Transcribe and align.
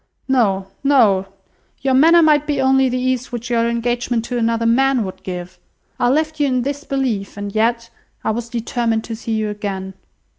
"No, 0.27 0.65
no! 0.83 1.27
your 1.81 1.93
manner 1.93 2.23
might 2.23 2.47
be 2.47 2.59
only 2.59 2.89
the 2.89 2.97
ease 2.97 3.31
which 3.31 3.51
your 3.51 3.69
engagement 3.69 4.25
to 4.25 4.37
another 4.39 4.65
man 4.65 5.03
would 5.05 5.21
give. 5.21 5.59
I 5.99 6.09
left 6.09 6.39
you 6.39 6.47
in 6.47 6.63
this 6.63 6.83
belief; 6.83 7.37
and 7.37 7.53
yet, 7.53 7.91
I 8.23 8.31
was 8.31 8.49
determined 8.49 9.03
to 9.03 9.15
see 9.15 9.33
you 9.33 9.51
again. 9.51 9.93